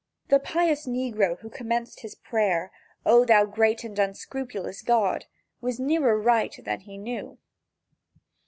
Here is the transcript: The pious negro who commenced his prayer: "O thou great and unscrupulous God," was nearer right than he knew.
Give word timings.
The 0.29 0.39
pious 0.39 0.87
negro 0.87 1.37
who 1.41 1.49
commenced 1.51 1.99
his 1.99 2.15
prayer: 2.15 2.71
"O 3.05 3.23
thou 3.23 3.45
great 3.45 3.83
and 3.83 3.99
unscrupulous 3.99 4.81
God," 4.81 5.25
was 5.61 5.79
nearer 5.79 6.19
right 6.19 6.55
than 6.65 6.79
he 6.79 6.97
knew. 6.97 7.37